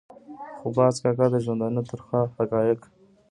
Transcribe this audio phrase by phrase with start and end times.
[0.59, 2.79] خو باز کاکا د ژوندانه ترخه حقایق.